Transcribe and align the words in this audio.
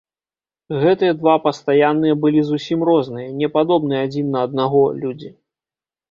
Гэтыя 0.83 1.13
два 1.17 1.33
пастаянныя 1.47 2.15
былі 2.23 2.41
зусім 2.51 2.79
розныя, 2.89 3.27
не 3.41 3.47
падобныя 3.57 3.99
адзін 4.09 4.31
на 4.37 4.47
аднаго, 4.49 4.81
людзі. 5.05 5.29